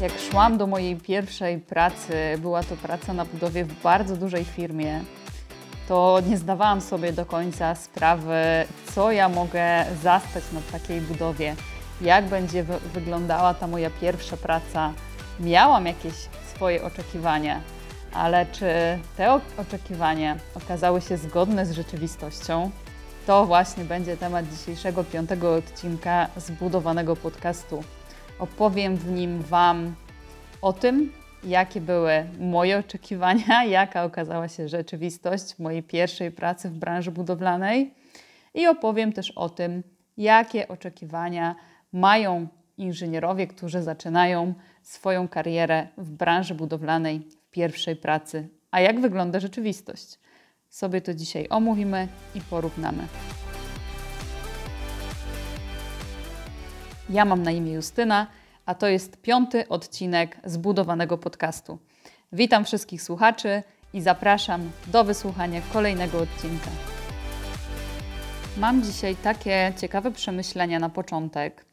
[0.00, 5.00] Jak szłam do mojej pierwszej pracy, była to praca na budowie w bardzo dużej firmie,
[5.88, 8.34] to nie zdawałam sobie do końca sprawy,
[8.94, 11.56] co ja mogę zastać na takiej budowie,
[12.00, 12.64] jak będzie
[12.94, 14.92] wyglądała ta moja pierwsza praca.
[15.40, 16.14] Miałam jakieś
[16.54, 17.60] swoje oczekiwania,
[18.12, 18.68] ale czy
[19.16, 22.70] te oczekiwania okazały się zgodne z rzeczywistością?
[23.26, 27.84] To właśnie będzie temat dzisiejszego piątego odcinka zbudowanego podcastu.
[28.38, 29.94] Opowiem w nim Wam
[30.62, 31.12] o tym,
[31.44, 37.94] jakie były moje oczekiwania, jaka okazała się rzeczywistość mojej pierwszej pracy w branży budowlanej
[38.54, 39.82] i opowiem też o tym,
[40.16, 41.54] jakie oczekiwania
[41.92, 49.40] mają inżynierowie, którzy zaczynają swoją karierę w branży budowlanej w pierwszej pracy, a jak wygląda
[49.40, 50.18] rzeczywistość.
[50.68, 53.06] Sobie to dzisiaj omówimy i porównamy.
[57.10, 58.26] Ja mam na imię Justyna,
[58.66, 61.78] a to jest piąty odcinek zbudowanego podcastu.
[62.32, 66.70] Witam wszystkich słuchaczy i zapraszam do wysłuchania kolejnego odcinka.
[68.56, 71.64] Mam dzisiaj takie ciekawe przemyślenia na początek,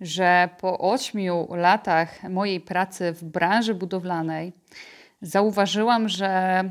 [0.00, 4.52] że po ośmiu latach mojej pracy w branży budowlanej
[5.22, 6.62] zauważyłam, że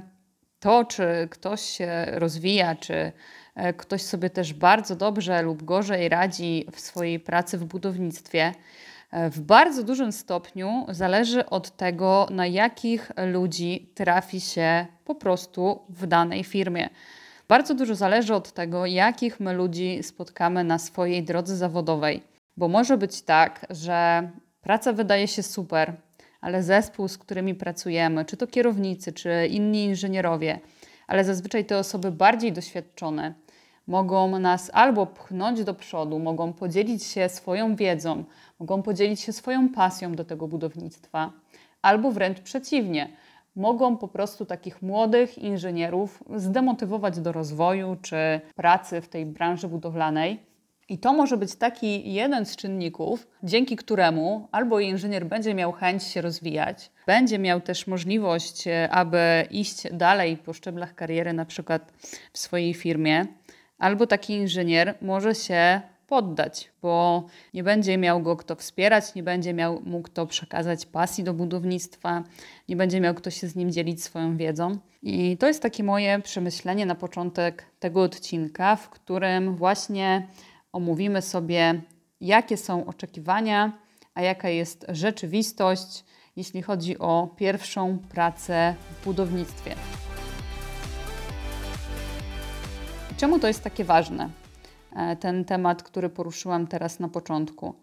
[0.61, 3.11] to, czy ktoś się rozwija, czy
[3.55, 8.53] e, ktoś sobie też bardzo dobrze lub gorzej radzi w swojej pracy w budownictwie,
[9.11, 15.81] e, w bardzo dużym stopniu zależy od tego, na jakich ludzi trafi się po prostu
[15.89, 16.89] w danej firmie.
[17.47, 22.23] Bardzo dużo zależy od tego, jakich my ludzi spotkamy na swojej drodze zawodowej,
[22.57, 24.29] bo może być tak, że
[24.61, 25.93] praca wydaje się super,
[26.41, 30.59] ale zespół, z którymi pracujemy, czy to kierownicy, czy inni inżynierowie,
[31.07, 33.33] ale zazwyczaj te osoby bardziej doświadczone
[33.87, 38.23] mogą nas albo pchnąć do przodu, mogą podzielić się swoją wiedzą,
[38.59, 41.31] mogą podzielić się swoją pasją do tego budownictwa,
[41.81, 43.09] albo wręcz przeciwnie,
[43.55, 50.50] mogą po prostu takich młodych inżynierów zdemotywować do rozwoju czy pracy w tej branży budowlanej
[50.91, 56.03] i to może być taki jeden z czynników, dzięki któremu albo inżynier będzie miał chęć
[56.03, 61.93] się rozwijać, będzie miał też możliwość, e, aby iść dalej po szczeblach kariery, na przykład
[62.33, 63.25] w swojej firmie,
[63.77, 69.53] albo taki inżynier może się poddać, bo nie będzie miał go kto wspierać, nie będzie
[69.53, 72.23] miał mu kto przekazać pasji do budownictwa,
[72.69, 74.77] nie będzie miał kto się z nim dzielić swoją wiedzą.
[75.03, 80.27] I to jest takie moje przemyślenie na początek tego odcinka, w którym właśnie
[80.73, 81.81] omówimy sobie,
[82.21, 83.71] jakie są oczekiwania,
[84.13, 86.05] a jaka jest rzeczywistość,
[86.35, 89.75] jeśli chodzi o pierwszą pracę w budownictwie.
[93.17, 94.29] Czemu to jest takie ważne?
[94.95, 97.75] E, ten temat, który poruszyłam teraz na początku.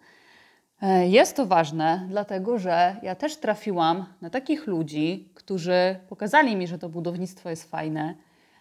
[0.82, 6.66] E, jest to ważne, dlatego że ja też trafiłam na takich ludzi, którzy pokazali mi,
[6.66, 8.15] że to budownictwo jest fajne,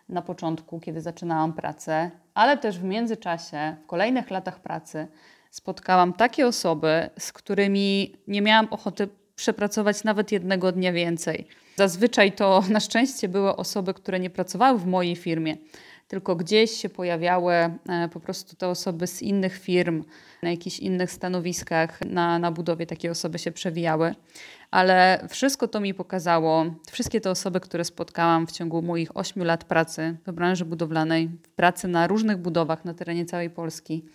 [0.09, 5.07] na początku, kiedy zaczynałam pracę, ale też w międzyczasie, w kolejnych latach pracy,
[5.51, 11.47] spotkałam takie osoby, z którymi nie miałam ochoty przepracować nawet jednego dnia więcej.
[11.75, 15.57] Zazwyczaj to na szczęście były osoby, które nie pracowały w mojej firmie,
[16.07, 17.77] tylko gdzieś się pojawiały e,
[18.13, 20.03] po prostu te osoby z innych firm,
[20.43, 24.15] na jakichś innych stanowiskach na, na budowie takie osoby się przewijały.
[24.71, 29.63] Ale wszystko to mi pokazało, wszystkie te osoby, które spotkałam w ciągu moich 8 lat
[29.63, 34.05] pracy w branży budowlanej, pracy na różnych budowach na terenie całej Polski,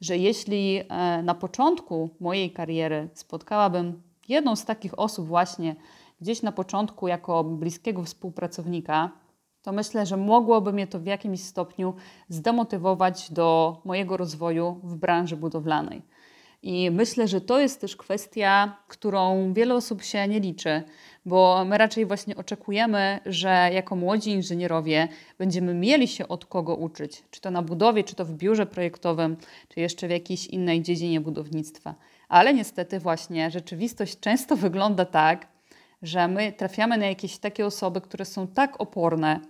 [0.00, 5.76] że jeśli e, na początku mojej kariery spotkałabym jedną z takich osób właśnie
[6.20, 9.10] gdzieś na początku jako bliskiego współpracownika,
[9.68, 11.94] to myślę, że mogłoby mnie to w jakimś stopniu
[12.28, 16.02] zdemotywować do mojego rozwoju w branży budowlanej.
[16.62, 20.82] I myślę, że to jest też kwestia, którą wiele osób się nie liczy,
[21.26, 25.08] bo my raczej właśnie oczekujemy, że jako młodzi inżynierowie
[25.38, 29.36] będziemy mieli się od kogo uczyć, czy to na budowie, czy to w biurze projektowym,
[29.68, 31.94] czy jeszcze w jakiejś innej dziedzinie budownictwa.
[32.28, 35.46] Ale niestety właśnie rzeczywistość często wygląda tak,
[36.02, 39.40] że my trafiamy na jakieś takie osoby, które są tak oporne,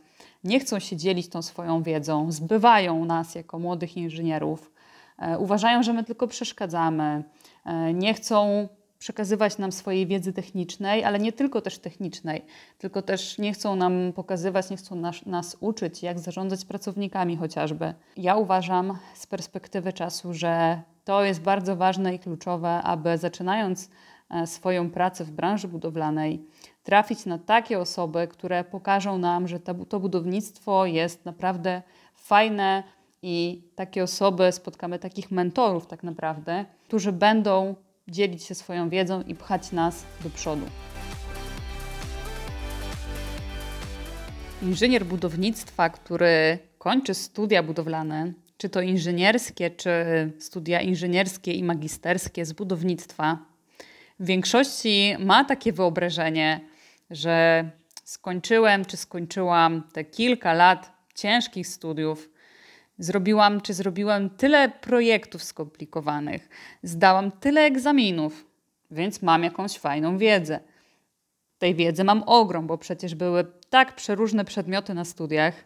[0.44, 4.72] nie chcą się dzielić tą swoją wiedzą, zbywają nas jako młodych inżynierów,
[5.18, 7.24] e, uważają, że my tylko przeszkadzamy,
[7.64, 8.68] e, nie chcą
[8.98, 12.44] przekazywać nam swojej wiedzy technicznej, ale nie tylko też technicznej,
[12.78, 17.94] tylko też nie chcą nam pokazywać, nie chcą nas, nas uczyć, jak zarządzać pracownikami chociażby.
[18.16, 23.90] Ja uważam z perspektywy czasu, że to jest bardzo ważne i kluczowe, aby zaczynając
[24.30, 26.46] e, swoją pracę w branży budowlanej,
[26.88, 31.82] trafić na takie osoby, które pokażą nam, że to, budownictwo jest naprawdę
[32.14, 32.82] fajne
[33.22, 37.74] i takie osoby, spotkamy takich mentorów tak naprawdę, którzy będą
[38.08, 40.66] dzielić się swoją wiedzą i pchać nas do przodu.
[44.62, 49.92] Inżynier budownictwa, który kończy studia budowlane, czy to inżynierskie, czy
[50.38, 53.38] studia inżynierskie i magisterskie z budownictwa,
[54.20, 56.60] w większości ma takie wyobrażenie,
[57.10, 57.70] że
[58.04, 62.28] skończyłem czy skończyłam te kilka lat ciężkich studiów,
[62.98, 66.48] zrobiłam czy zrobiłem tyle projektów skomplikowanych,
[66.82, 68.46] zdałam tyle egzaminów,
[68.90, 70.60] więc mam jakąś fajną wiedzę.
[71.58, 75.64] Tej wiedzy mam ogrom, bo przecież były tak przeróżne przedmioty na studiach,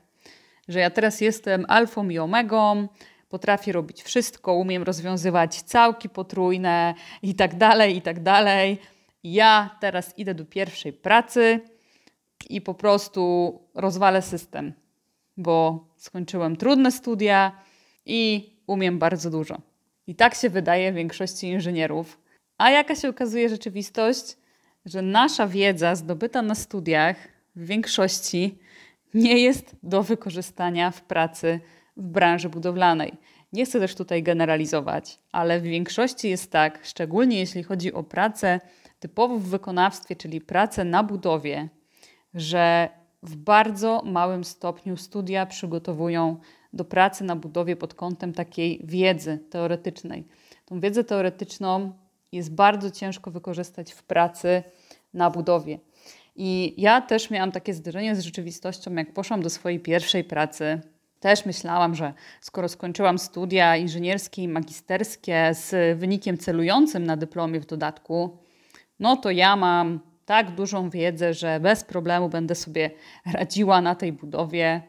[0.69, 2.89] że ja teraz jestem alfą i omegą,
[3.29, 8.79] potrafię robić wszystko, umiem rozwiązywać całki potrójne i tak dalej, i tak dalej.
[9.22, 11.60] Ja teraz idę do pierwszej pracy
[12.50, 14.72] i po prostu rozwalę system,
[15.36, 17.52] bo skończyłem trudne studia
[18.06, 19.58] i umiem bardzo dużo.
[20.06, 22.20] I tak się wydaje większości inżynierów.
[22.58, 24.36] A jaka się okazuje rzeczywistość?
[24.84, 27.16] Że nasza wiedza zdobyta na studiach
[27.56, 28.58] w większości
[29.14, 31.60] nie jest do wykorzystania w pracy
[31.96, 33.12] w branży budowlanej.
[33.52, 38.60] Nie chcę też tutaj generalizować, ale w większości jest tak, szczególnie jeśli chodzi o pracę
[39.02, 41.69] typowo w wykonawstwie, czyli pracę na budowie,
[42.34, 42.88] że
[43.22, 46.37] w bardzo małym stopniu studia przygotowują
[46.72, 50.26] do pracy na budowie pod kątem takiej wiedzy teoretycznej.
[50.66, 51.93] Tą wiedzę teoretyczną
[52.32, 54.62] jest bardzo ciężko wykorzystać w pracy
[55.14, 55.78] na budowie.
[56.37, 60.81] I ja też miałam takie zderzenie z rzeczywistością, jak poszłam do swojej pierwszej pracy.
[61.20, 67.66] Też myślałam, że skoro skończyłam studia inżynierskie i magisterskie z wynikiem celującym na dyplomie w
[67.66, 68.42] dodatku,
[69.02, 72.90] no to ja mam tak dużą wiedzę, że bez problemu będę sobie
[73.38, 74.82] radziła na tej budowie.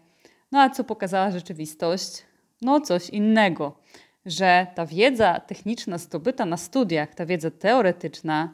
[0.51, 2.24] No a co pokazała rzeczywistość?
[2.62, 3.77] No coś innego,
[4.25, 8.54] że ta wiedza techniczna zdobyta na studiach, ta wiedza teoretyczna,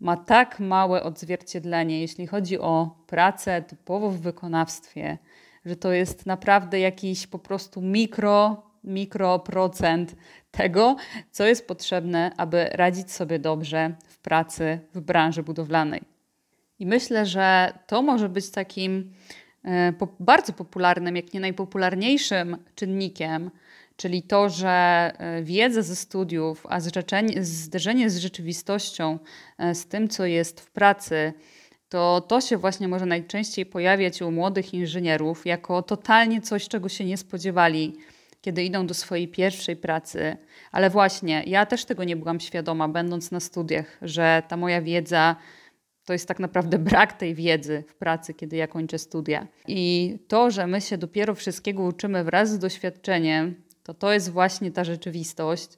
[0.00, 5.18] ma tak małe odzwierciedlenie, jeśli chodzi o pracę typowo w wykonawstwie,
[5.64, 10.16] że to jest naprawdę jakiś po prostu mikro, mikroprocent
[10.50, 10.96] tego,
[11.30, 16.02] co jest potrzebne, aby radzić sobie dobrze w pracy w branży budowlanej.
[16.78, 19.12] I myślę, że to może być takim
[19.64, 23.50] e, bardzo popularnym, jak nie najpopularniejszym czynnikiem,
[23.96, 24.68] czyli to, że
[25.18, 26.80] e, wiedza ze studiów, a
[27.40, 29.18] zderzenie z rzeczywistością,
[29.58, 31.32] e, z tym, co jest w pracy,
[31.88, 37.04] to to się właśnie może najczęściej pojawiać u młodych inżynierów jako totalnie coś, czego się
[37.04, 37.96] nie spodziewali,
[38.44, 40.36] kiedy idą do swojej pierwszej pracy.
[40.72, 45.36] Ale właśnie, ja też tego nie byłam świadoma, będąc na studiach, że ta moja wiedza
[46.04, 49.46] to jest tak naprawdę brak tej wiedzy w pracy, kiedy ja kończę studia.
[49.68, 54.70] I to, że my się dopiero wszystkiego uczymy wraz z doświadczeniem, to to jest właśnie
[54.70, 55.68] ta rzeczywistość,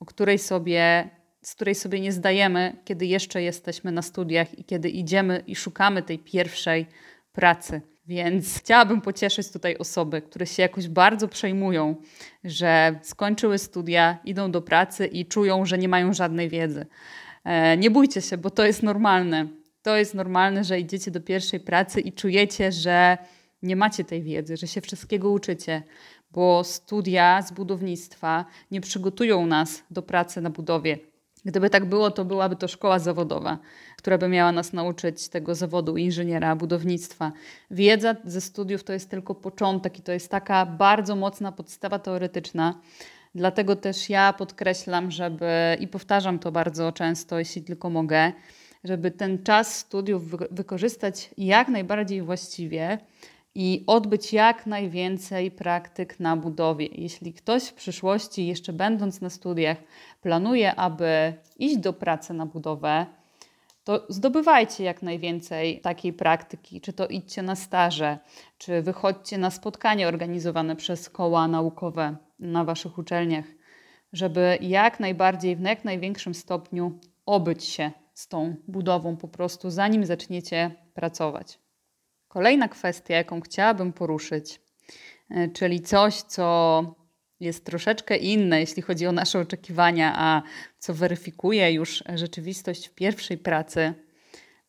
[0.00, 1.10] o której sobie,
[1.42, 6.02] z której sobie nie zdajemy, kiedy jeszcze jesteśmy na studiach i kiedy idziemy i szukamy
[6.02, 6.86] tej pierwszej
[7.32, 7.80] pracy.
[8.06, 11.96] Więc chciałabym pocieszyć tutaj osoby, które się jakoś bardzo przejmują,
[12.44, 16.86] że skończyły studia, idą do pracy i czują, że nie mają żadnej wiedzy.
[17.44, 19.48] E, nie bójcie się, bo to jest normalne.
[19.82, 23.18] To jest normalne, że idziecie do pierwszej pracy i czujecie, że
[23.62, 25.82] nie macie tej wiedzy, że się wszystkiego uczycie,
[26.30, 30.98] bo studia z budownictwa nie przygotują nas do pracy na budowie.
[31.44, 33.58] Gdyby tak było, to byłaby to szkoła zawodowa,
[34.04, 37.32] która by miała nas nauczyć tego zawodu inżyniera budownictwa.
[37.70, 42.80] Wiedza ze studiów to jest tylko początek i to jest taka bardzo mocna podstawa teoretyczna.
[43.34, 48.32] Dlatego też ja podkreślam, żeby i powtarzam to bardzo często, jeśli tylko mogę,
[48.84, 52.98] żeby ten czas studiów wykorzystać jak najbardziej właściwie
[53.54, 56.86] i odbyć jak najwięcej praktyk na budowie.
[56.86, 59.76] Jeśli ktoś w przyszłości, jeszcze będąc na studiach,
[60.22, 63.06] planuje, aby iść do pracy na budowę,
[63.84, 66.80] to zdobywajcie jak najwięcej takiej praktyki.
[66.80, 68.18] Czy to idźcie na staże,
[68.58, 73.44] czy wychodźcie na spotkania organizowane przez koła naukowe na waszych uczelniach,
[74.12, 80.04] żeby jak najbardziej, w jak największym stopniu obyć się z tą budową po prostu, zanim
[80.04, 81.58] zaczniecie pracować.
[82.28, 84.60] Kolejna kwestia, jaką chciałabym poruszyć,
[85.30, 87.03] e, czyli coś, co
[87.40, 90.42] jest troszeczkę inne, jeśli chodzi o nasze oczekiwania, a
[90.78, 93.94] co weryfikuje już rzeczywistość w pierwszej pracy,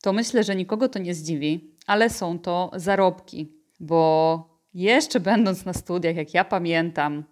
[0.01, 5.74] to myślę, że nikogo to nie zdziwi, ale są to zarobki, bo jeszcze będąc na
[5.74, 7.24] studiach, jak ja pamiętam,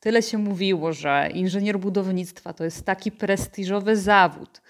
[0.00, 4.62] tyle się mówiło, że inżynier budownictwa to jest taki prestiżowy zawód,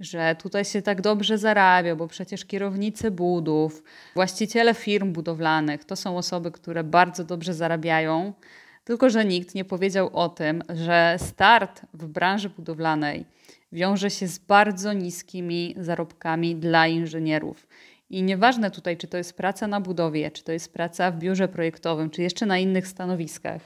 [0.00, 3.82] że tutaj się tak dobrze zarabia, bo przecież kierownicy budów,
[4.14, 8.32] właściciele firm budowlanych to są osoby, które bardzo dobrze zarabiają,
[8.86, 13.24] Tylko, że nikt nie powiedział o tym, że start w branży budowlanej
[13.72, 17.66] wiąże się z bardzo niskimi zarobkami dla inżynierów.
[18.10, 21.48] I nieważne tutaj, czy to jest praca na budowie, czy to jest praca w biurze
[21.48, 23.62] projektowym, czy jeszcze na innych stanowiskach.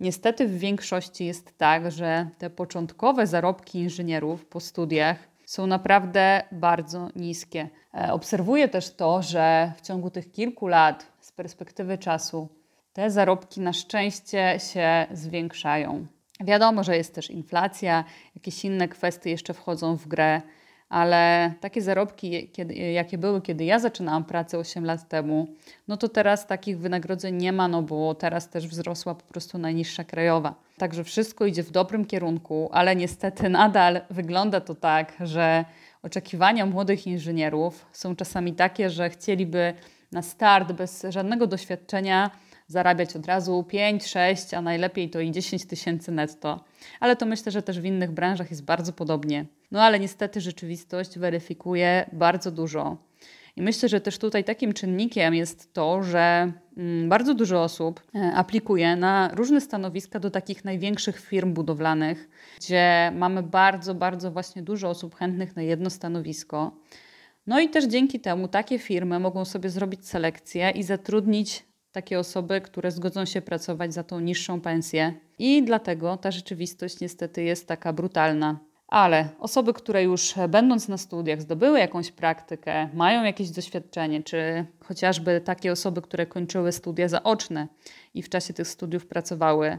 [0.00, 7.08] Niestety w większości jest tak, że te początkowe zarobki inżynierów po studiach są naprawdę bardzo
[7.16, 7.68] niskie.
[7.94, 12.48] E, obserwuję też to, że w ciągu tych kilku lat z perspektywy czasu
[12.96, 16.06] te zarobki na szczęście się zwiększają.
[16.40, 20.42] Wiadomo, że jest też inflacja, jakieś inne kwestie jeszcze wchodzą w grę,
[20.88, 25.48] ale takie zarobki, kiedy, jakie były, kiedy ja zaczynałam pracę 8 lat temu,
[25.88, 30.04] no to teraz takich wynagrodzeń nie ma, no bo teraz też wzrosła po prostu najniższa
[30.04, 30.54] krajowa.
[30.78, 35.64] Także wszystko idzie w dobrym kierunku, ale niestety nadal wygląda to tak, że
[36.02, 39.74] oczekiwania młodych inżynierów są czasami takie, że chcieliby
[40.12, 42.30] na start bez żadnego doświadczenia
[42.66, 46.64] zarabiać od razu 5, 6, a najlepiej to i 10 tysięcy netto.
[47.00, 49.46] Ale to myślę, że też w innych branżach jest bardzo podobnie.
[49.70, 52.96] No ale niestety rzeczywistość weryfikuje bardzo dużo.
[53.56, 58.32] I myślę, że też tutaj takim czynnikiem jest to, że mm, bardzo dużo osób e,
[58.34, 64.88] aplikuje na różne stanowiska do takich największych firm budowlanych, gdzie mamy bardzo, bardzo właśnie dużo
[64.88, 66.76] osób chętnych na jedno stanowisko.
[67.46, 71.64] No i też dzięki temu takie firmy mogą sobie zrobić selekcję i zatrudnić
[71.96, 75.14] takie osoby, które zgodzą się pracować za tą niższą pensję.
[75.38, 78.58] I dlatego ta rzeczywistość niestety jest taka brutalna.
[78.88, 85.40] Ale osoby, które już będąc na studiach zdobyły jakąś praktykę, mają jakieś doświadczenie, czy chociażby
[85.40, 87.68] takie osoby, które kończyły studia zaoczne
[88.14, 89.78] i w czasie tych studiów pracowały,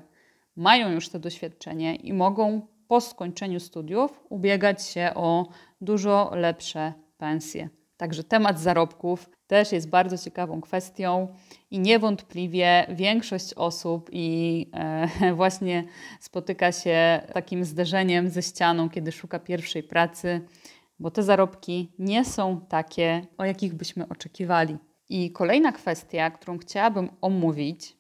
[0.56, 5.48] mają już to doświadczenie i mogą po skończeniu studiów ubiegać się o
[5.82, 7.70] dużo lepsze pensje.
[7.98, 11.28] Także temat zarobków też jest bardzo ciekawą kwestią
[11.72, 15.84] i niewątpliwie większość osób i e, właśnie
[16.20, 20.42] spotyka się takim zderzeniem ze ścianą, kiedy szuka pierwszej pracy,
[21.00, 24.78] bo te zarobki nie są takie, o jakich byśmy oczekiwali.
[25.10, 27.98] I kolejna kwestia, którą chciałabym omówić,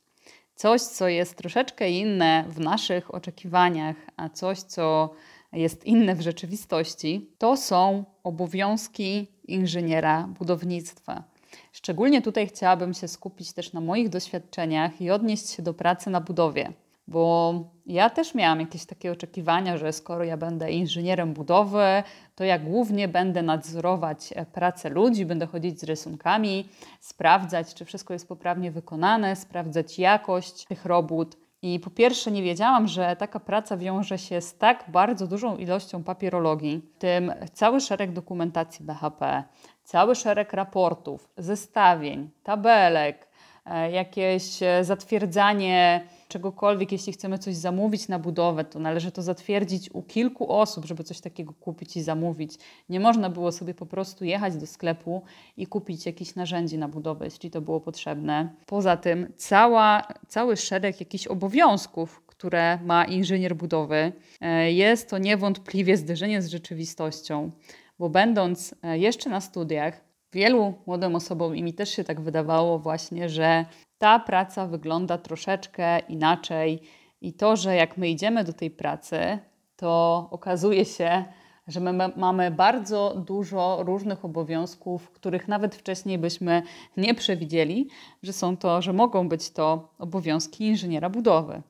[0.55, 5.13] coś, co jest troszeczkę inne w naszych oczekiwaniach, a coś, co
[5.53, 11.36] jest inne w rzeczywistości, to są obowiązki inżyniera budownictwa.
[11.77, 16.21] Szczególnie tutaj chciałabym się skupić też na moich doświadczeniach i odnieść się do pracy na
[16.21, 16.71] budowie,
[17.07, 17.53] bo
[17.85, 22.03] ja też miałam jakieś takie oczekiwania, że skoro ja będę inżynierem budowy,
[22.35, 26.69] to ja głównie będę nadzorować pracę ludzi, będę chodzić z rysunkami,
[26.99, 31.37] sprawdzać, czy wszystko jest poprawnie wykonane, sprawdzać jakość tych robót.
[31.61, 36.03] I po pierwsze, nie wiedziałam, że taka praca wiąże się z tak bardzo dużą ilością
[36.03, 39.43] papierologii, w tym cały szereg dokumentacji BHP,
[39.87, 43.27] cały szereg raportów, zestawień, tabelek,
[43.65, 49.89] e, jakieś e, zatwierdzanie czegokolwiek, jeśli chcemy coś zamówić na budowę, to należy to zatwierdzić
[49.93, 52.55] u kilku osób, żeby coś takiego kupić i zamówić.
[52.89, 55.23] Nie można było sobie po prostu jechać do sklepu
[55.57, 58.49] i kupić jakieś narzędzie na budowę, jeśli to było potrzebne.
[58.65, 65.97] Poza tym cała, cały szereg jakichś obowiązków, które ma inżynier budowy, e, jest to niewątpliwie
[65.97, 67.51] zderzenie z rzeczywistością
[67.99, 70.01] bo będąc e, jeszcze na studiach,
[70.33, 73.65] wielu młodym osobom i mi też się tak wydawało właśnie, że
[73.97, 76.81] ta praca wygląda troszeczkę inaczej
[77.21, 79.39] i to, że jak my idziemy do tej pracy,
[79.75, 81.25] to okazuje się,
[81.67, 86.63] że my mamy bardzo dużo różnych obowiązków, których nawet wcześniej byśmy
[86.97, 87.89] nie przewidzieli,
[88.23, 91.61] że są to, że mogą być to obowiązki inżyniera budowy.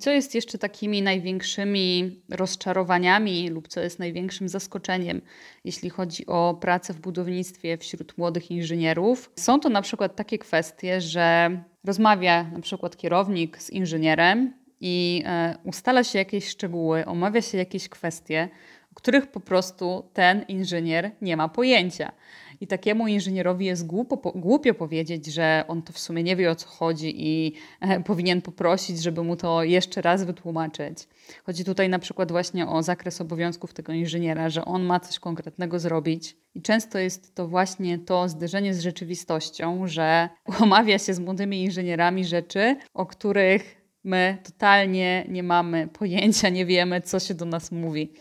[0.00, 5.20] Co jest jeszcze takimi największymi rozczarowaniami lub co jest największym zaskoczeniem,
[5.64, 9.32] jeśli chodzi o pracę w budownictwie wśród młodych inżynierów?
[9.36, 11.50] Są to na przykład takie kwestie, że
[11.84, 17.88] rozmawia na przykład kierownik z inżynierem i e, ustala się jakieś szczegóły, omawia się jakieś
[17.88, 18.48] kwestie,
[18.92, 22.12] o których po prostu ten inżynier nie ma pojęcia.
[22.62, 26.54] I takiemu inżynierowi jest głupo, głupio powiedzieć, że on to w sumie nie wie o
[26.54, 30.98] co chodzi i e, powinien poprosić, żeby mu to jeszcze raz wytłumaczyć.
[31.44, 35.78] Chodzi tutaj na przykład właśnie o zakres obowiązków tego inżyniera, że on ma coś konkretnego
[35.78, 36.36] zrobić.
[36.54, 40.28] I często jest to właśnie to zderzenie z rzeczywistością, że
[40.60, 47.00] omawia się z młodymi inżynierami rzeczy, o których My totalnie nie mamy pojęcia, nie wiemy,
[47.00, 48.12] co się do nas mówi,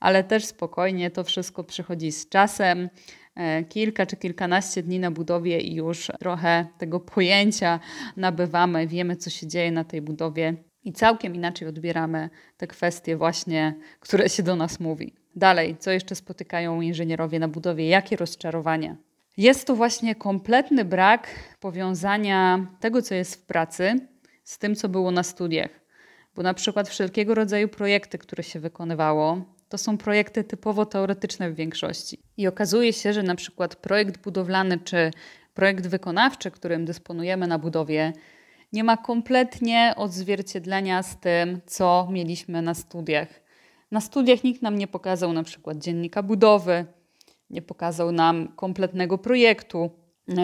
[0.00, 2.88] ale też spokojnie to wszystko przychodzi z czasem.
[3.34, 7.80] E, kilka czy kilkanaście dni na budowie i już trochę tego pojęcia
[8.16, 13.74] nabywamy, wiemy, co się dzieje na tej budowie i całkiem inaczej odbieramy te kwestie, właśnie,
[14.00, 15.14] które się do nas mówi.
[15.36, 17.88] Dalej, co jeszcze spotykają inżynierowie na budowie?
[17.88, 18.96] Jakie rozczarowania?
[19.36, 21.28] Jest to właśnie kompletny brak
[21.60, 23.94] powiązania tego, co jest w pracy,
[24.44, 25.70] z tym, co było na studiach.
[26.36, 31.54] bo na przykład wszelkiego rodzaju projekty, które się wykonywało, to są projekty typowo teoretyczne w
[31.54, 32.18] większości.
[32.36, 35.10] I okazuje się, że na przykład projekt budowlany czy
[35.54, 38.12] projekt wykonawczy, którym dysponujemy na budowie,
[38.72, 43.28] nie ma kompletnie odzwierciedlenia z tym, co mieliśmy na studiach.
[43.90, 46.84] Na studiach nikt nam nie pokazał na przykład dziennika budowy,
[47.50, 49.90] nie pokazał nam kompletnego projektu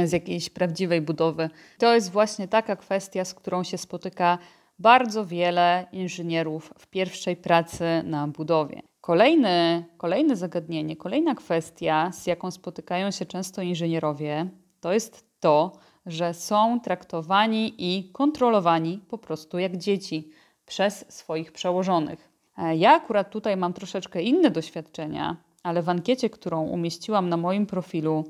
[0.04, 1.50] z jakiejś prawdziwej budowy.
[1.78, 4.38] To jest właśnie taka kwestia, z którą się spotyka
[4.78, 8.82] bardzo wiele inżynierów w pierwszej pracy na budowie.
[9.06, 14.48] Kolejny, kolejne zagadnienie, kolejna kwestia, z jaką spotykają się często inżynierowie,
[14.80, 15.72] to jest to,
[16.06, 20.30] że są traktowani i kontrolowani po prostu jak dzieci
[20.66, 22.28] przez swoich przełożonych.
[22.58, 27.66] E, ja akurat tutaj mam troszeczkę inne doświadczenia, ale w ankiecie, którą umieściłam na moim
[27.66, 28.24] profilu,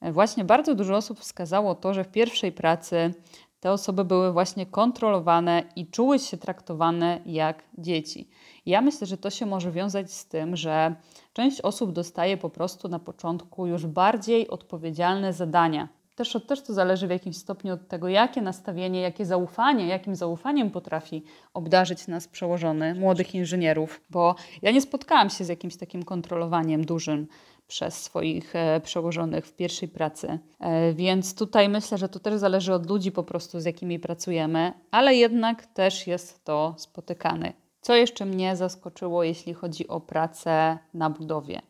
[0.00, 3.14] e, właśnie bardzo dużo osób wskazało to, że w pierwszej pracy
[3.60, 8.28] te osoby były właśnie kontrolowane i czuły się traktowane jak dzieci.
[8.66, 10.94] Ja myślę, że to się może wiązać z tym, że
[11.32, 15.88] część osób dostaje po prostu na początku już bardziej odpowiedzialne zadania.
[16.18, 20.70] Też, też to zależy w jakimś stopniu od tego, jakie nastawienie, jakie zaufanie, jakim zaufaniem
[20.70, 21.24] potrafi
[21.54, 27.26] obdarzyć nas przełożony młodych inżynierów, bo ja nie spotkałam się z jakimś takim kontrolowaniem dużym
[27.68, 30.38] przez swoich e, przełożonych w pierwszej pracy.
[30.60, 34.72] E, więc tutaj myślę, że to też zależy od ludzi po prostu, z jakimi pracujemy,
[34.90, 37.52] ale jednak też jest to spotykane.
[37.80, 41.62] Co jeszcze mnie zaskoczyło, jeśli chodzi o pracę na budowie?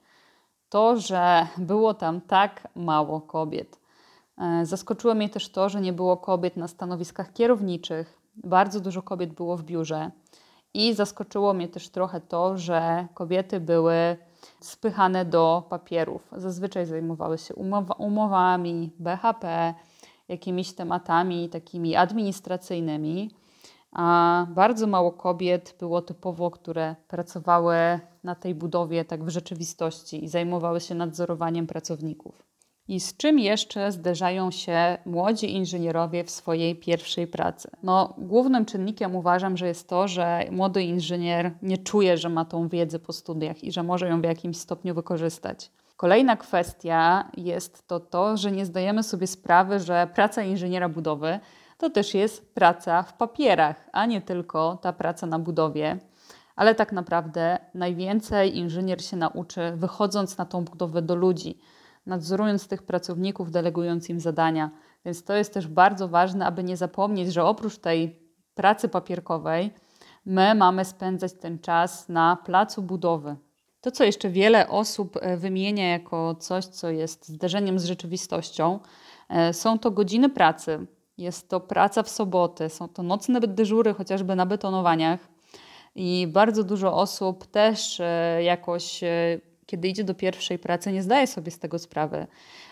[0.69, 3.79] To, że było tam tak mało kobiet.
[4.39, 8.19] E, zaskoczyło mnie też to, że nie było kobiet na stanowiskach kierowniczych.
[8.37, 10.11] Bardzo dużo kobiet było w biurze.
[10.75, 14.17] I zaskoczyło mnie też trochę to, że kobiety były
[14.61, 16.29] spychane do papierów.
[16.37, 19.75] Zazwyczaj zajmowały się umowa, umowami, BHP,
[20.29, 23.31] jakimiś tematami takimi administracyjnymi,
[23.93, 30.29] a bardzo mało kobiet było typowo, które pracowały na tej budowie tak w rzeczywistości i
[30.29, 32.48] zajmowały się nadzorowaniem pracowników.
[32.89, 37.71] I z czym jeszcze zderzają się młodzi inżynierowie w swojej pierwszej pracy?
[37.83, 42.69] No, głównym czynnikiem uważam, że jest to, że młody inżynier nie czuje, że ma tą
[42.69, 45.71] wiedzę po studiach i że może ją w jakimś stopniu wykorzystać.
[45.97, 51.41] Kolejna kwestia jest to to, że nie zdajemy sobie sprawy, że praca inżyniera budowy
[51.79, 55.99] to też jest praca w papierach, a nie tylko ta praca na budowie.
[56.57, 61.59] Ale tak naprawdę najwięcej inżynier się nauczy wychodząc na tą budowę do ludzi
[62.09, 64.71] nadzorując tych pracowników, delegując im zadania.
[65.05, 68.19] Więc to jest też bardzo ważne, aby nie zapomnieć, że oprócz tej
[68.55, 69.71] pracy papierkowej,
[70.27, 73.37] my mamy spędzać ten czas na placu budowy.
[73.81, 78.79] To, co jeszcze wiele osób e, wymienia jako coś, co jest zderzeniem z rzeczywistością,
[79.29, 80.87] e, są to godziny pracy.
[81.19, 85.29] Jest to praca w soboty, są to nocne dyżury, chociażby na betonowaniach.
[85.95, 89.01] I bardzo dużo osób też e, jakoś
[89.69, 92.27] kiedy idzie do pierwszej pracy, nie zdaje sobie z tego sprawy.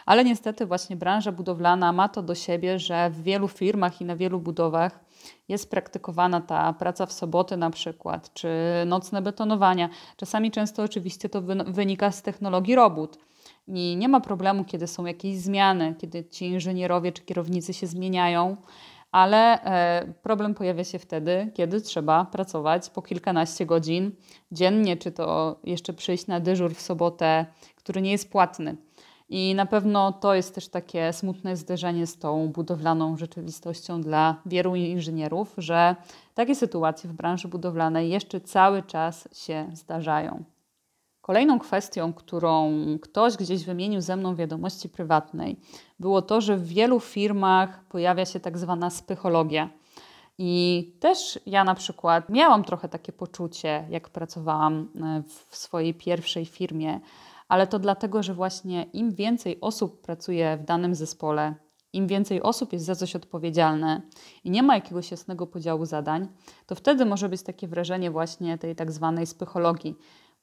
[0.07, 4.17] Ale niestety właśnie branża budowlana ma to do siebie, że w wielu firmach i na
[4.17, 5.01] wielu budowach
[5.49, 8.49] jest praktykowana ta praca w soboty na przykład, czy
[8.87, 9.89] nocne betonowania.
[10.17, 13.19] Czasami często oczywiście to wynika z technologii robót.
[13.69, 18.57] I nie ma problemu, kiedy są jakieś zmiany, kiedy ci inżynierowie czy kierownicy się zmieniają,
[19.17, 24.11] ale e, problem pojawia się wtedy, kiedy trzeba pracować po kilkanaście godzin
[24.53, 28.77] dziennie, czy to jeszcze przyjść na dyżur w sobotę, który nie jest płatny.
[29.29, 34.75] I na pewno to jest też takie smutne zderzenie z tą budowlaną rzeczywistością dla wielu
[34.75, 35.97] inżynierów, że
[36.35, 40.45] takie sytuacje w branży budowlanej jeszcze cały czas się zdarzają.
[41.27, 45.61] Kolejną kwestią, którą ktoś gdzieś wymienił ze mną w wiadomości prywatnej,
[46.01, 49.71] było to, że w wielu firmach pojawia się tak zwana psychologia.
[50.39, 56.45] I też ja na przykład miałam trochę takie poczucie, jak pracowałam e, w swojej pierwszej
[56.45, 57.01] firmie,
[57.49, 61.55] ale to dlatego, że właśnie im więcej osób pracuje w danym zespole,
[61.93, 64.03] im więcej osób jest za coś odpowiedzialne
[64.45, 66.29] i nie ma jakiegoś jasnego podziału zadań,
[66.67, 69.97] to wtedy może być takie wrażenie właśnie tej tak zwanej psychologii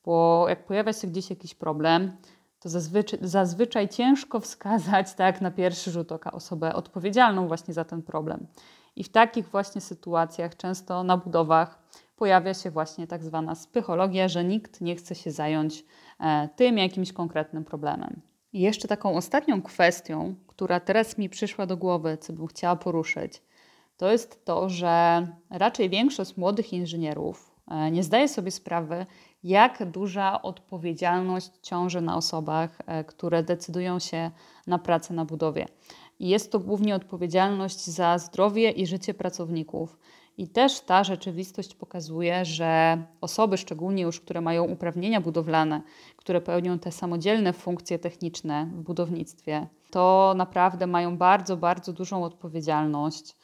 [0.06, 2.12] bo jak pojawia się gdzieś jakiś problem,
[2.60, 8.02] to zazwyczaj, zazwyczaj ciężko wskazać tak na pierwszy rzut oka osobę odpowiedzialną właśnie za ten
[8.02, 8.48] problem.
[8.96, 11.84] I w takich właśnie sytuacjach, często na budowach,
[12.16, 15.86] pojawia się właśnie tak zwana psychologia, że nikt nie chce się zająć
[16.20, 18.22] e, tym jakimś konkretnym problemem.
[18.54, 23.42] I jeszcze taką ostatnią kwestią, która teraz mi przyszła do głowy, co bym chciała poruszyć,
[23.98, 29.06] to jest to, że raczej większość młodych inżynierów e, nie zdaje sobie sprawy,
[29.44, 34.32] jak duża odpowiedzialność ciąży na osobach, e, które decydują się
[34.68, 35.66] na pracę na budowie.
[36.20, 39.98] Jest to głównie odpowiedzialność za zdrowie i życie pracowników.
[40.38, 45.82] I też ta rzeczywistość pokazuje, że osoby, szczególnie już, które mają uprawnienia budowlane,
[46.18, 53.36] które pełnią te samodzielne funkcje techniczne w budownictwie, to naprawdę mają bardzo, bardzo dużą odpowiedzialność.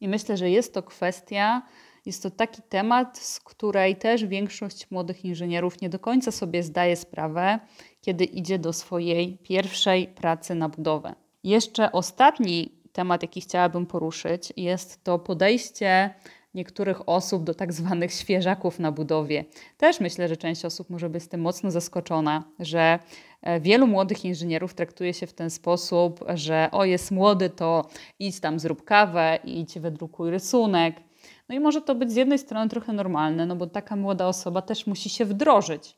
[0.00, 1.62] I myślę, że jest to kwestia,
[2.06, 6.96] jest to taki temat, z której też większość młodych inżynierów nie do końca sobie zdaje
[6.96, 7.58] sprawę,
[8.00, 11.14] kiedy idzie do swojej pierwszej pracy na budowę.
[11.44, 16.14] Jeszcze ostatni temat, jaki chciałabym poruszyć, jest to podejście
[16.54, 19.44] niektórych osób do tak zwanych świeżaków na budowie.
[19.76, 22.98] Też myślę, że część osób może być z tym mocno zaskoczona, że
[23.42, 28.40] e, wielu młodych inżynierów traktuje się w ten sposób, że o jest młody, to idź
[28.40, 31.07] tam zrób kawę, idź wydrukuj rysunek.
[31.48, 34.62] No i może to być z jednej strony trochę normalne, no bo taka młoda osoba
[34.62, 35.96] też musi się wdrożyć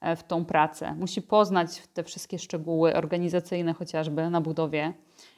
[0.00, 4.94] e, w tą pracę, musi poznać te wszystkie szczegóły organizacyjne chociażby na budowie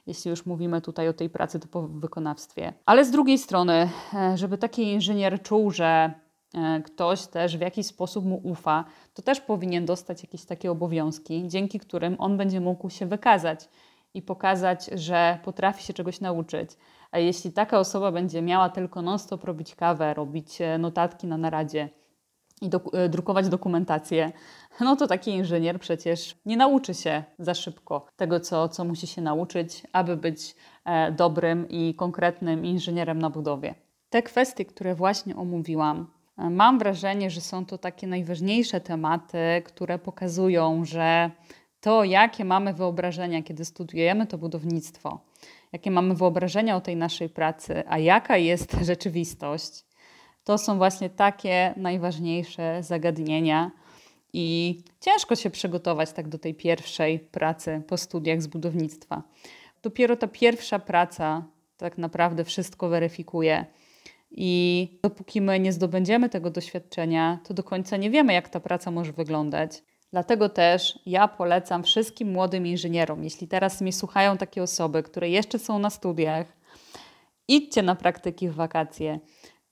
[0.07, 2.72] jeśli już mówimy tutaj o tej pracy typowo w wykonawstwie.
[2.87, 6.12] Ale z drugiej strony, e, żeby taki inżynier czuł, że
[6.55, 11.48] e, ktoś też w jakiś sposób mu ufa, to też powinien dostać jakieś takie obowiązki,
[11.48, 13.68] dzięki którym on będzie mógł się wykazać
[14.14, 16.70] i pokazać, że potrafi się czegoś nauczyć.
[17.11, 21.88] A jeśli taka osoba będzie miała tylko non-stop robić kawę, robić e, notatki na naradzie,
[22.62, 24.33] i do, e, drukować dokumentację,
[24.81, 29.22] no to taki inżynier przecież nie nauczy się za szybko tego, co, co musi się
[29.22, 33.75] nauczyć, aby być e, dobrym i konkretnym inżynierem na budowie.
[34.11, 40.85] Te kwestie, które właśnie omówiłam, mam wrażenie, że są to takie najważniejsze tematy, które pokazują,
[40.85, 41.31] że
[41.82, 45.20] to, jakie mamy wyobrażenia, kiedy studiujemy to budownictwo,
[45.72, 49.84] jakie mamy wyobrażenia o tej naszej pracy, a jaka jest rzeczywistość,
[50.44, 53.70] to są właśnie takie najważniejsze zagadnienia.
[54.32, 59.22] I ciężko się przygotować tak do tej pierwszej pracy po studiach z budownictwa.
[59.82, 61.44] Dopiero ta pierwsza praca
[61.76, 63.66] tak naprawdę wszystko weryfikuje.
[64.30, 68.90] I dopóki my nie zdobędziemy tego doświadczenia, to do końca nie wiemy, jak ta praca
[68.90, 69.82] może wyglądać.
[70.12, 75.59] Dlatego też ja polecam wszystkim młodym inżynierom, jeśli teraz mnie słuchają takie osoby, które jeszcze
[75.59, 76.46] są na studiach,
[77.48, 79.20] idźcie na praktyki w wakacje.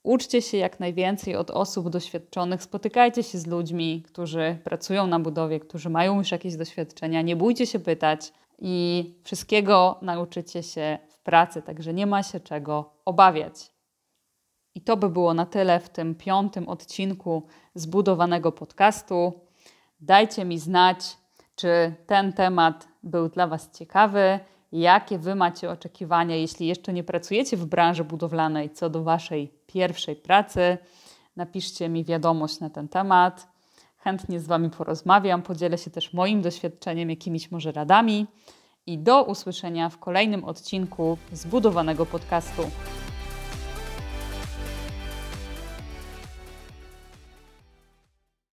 [0.03, 5.59] Uczcie się jak najwięcej od osób doświadczonych, spotykajcie się z ludźmi, którzy pracują na budowie,
[5.59, 7.21] którzy mają już jakieś doświadczenia.
[7.21, 12.93] Nie bójcie się pytać i wszystkiego nauczycie się w pracy, także nie ma się czego
[13.05, 13.71] obawiać.
[14.75, 17.43] I to by było na tyle w tym piątym odcinku
[17.75, 19.33] zbudowanego podcastu.
[20.01, 21.17] Dajcie mi znać,
[21.55, 24.39] czy ten temat był dla Was ciekawy
[24.71, 30.15] jakie Wy macie oczekiwania, jeśli jeszcze nie pracujecie w branży budowlanej, co do Waszej pierwszej
[30.15, 30.77] pracy.
[31.35, 33.47] Napiszcie mi wiadomość na ten temat.
[33.97, 38.27] Chętnie z Wami porozmawiam, podzielę się też moim doświadczeniem, jakimiś może radami.
[38.85, 42.61] I do usłyszenia w kolejnym odcinku zbudowanego podcastu.